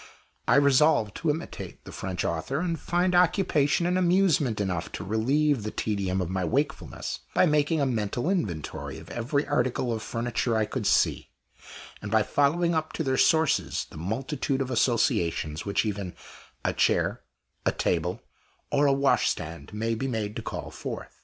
I 0.47 0.55
resolved 0.55 1.13
to 1.17 1.29
imitate 1.29 1.85
the 1.85 1.91
French 1.91 2.25
author, 2.25 2.59
and 2.59 2.79
find 2.79 3.13
occupation 3.13 3.85
and 3.85 3.99
amusement 3.99 4.59
enough 4.59 4.91
to 4.93 5.03
relieve 5.03 5.61
the 5.61 5.69
tedium 5.69 6.21
of 6.21 6.27
my 6.31 6.43
wakefulness, 6.43 7.19
by 7.35 7.45
making 7.45 7.79
a 7.81 7.85
mental 7.85 8.27
inventory 8.27 8.97
of 8.97 9.11
every 9.11 9.45
article 9.47 9.93
of 9.93 10.01
furniture 10.01 10.57
I 10.57 10.65
could 10.65 10.87
see, 10.87 11.29
and 12.01 12.09
by 12.09 12.23
following 12.23 12.73
up 12.73 12.93
to 12.93 13.03
their 13.03 13.15
sources 13.15 13.85
the 13.91 13.97
multitude 13.97 14.59
of 14.59 14.71
associations 14.71 15.65
which 15.67 15.85
even 15.85 16.15
a 16.65 16.73
chair, 16.73 17.21
a 17.63 17.71
table, 17.71 18.23
or 18.71 18.87
a 18.87 18.93
wash 18.93 19.25
hand 19.35 19.67
stand 19.69 19.73
may 19.75 19.93
be 19.93 20.07
made 20.07 20.35
to 20.35 20.41
call 20.41 20.71
forth. 20.71 21.19